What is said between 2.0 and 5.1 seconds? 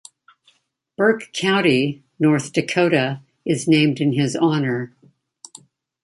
North Dakota is named in his honor.